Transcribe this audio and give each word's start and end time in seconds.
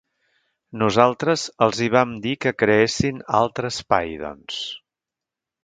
Nosaltres 0.83 1.43
els 1.65 1.83
hi 1.87 1.91
vam 1.97 2.15
dir 2.25 2.33
que 2.45 2.55
creessin 2.63 3.21
altre 3.43 3.73
espai, 3.75 4.19
doncs. 4.27 4.59